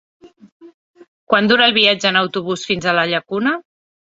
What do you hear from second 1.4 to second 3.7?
dura el viatge en autobús fins a la Llacuna?